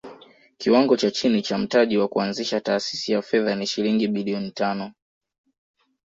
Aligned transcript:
Kiwango 0.57 0.97
cha 0.97 1.11
chini 1.11 1.41
cha 1.41 1.57
mtaji 1.57 1.97
wa 1.97 2.07
kuanzisha 2.07 2.61
taasisi 2.61 3.11
ya 3.11 3.21
fedha 3.21 3.55
ni 3.55 3.67
shilingi 3.67 4.07
bilioni 4.07 4.51
tano 4.51 4.91